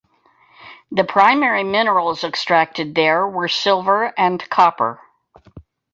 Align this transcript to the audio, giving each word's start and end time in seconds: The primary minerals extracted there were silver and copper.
The 0.89 1.03
primary 1.03 1.63
minerals 1.63 2.23
extracted 2.23 2.95
there 2.95 3.27
were 3.27 3.47
silver 3.47 4.11
and 4.17 4.41
copper. 4.49 4.99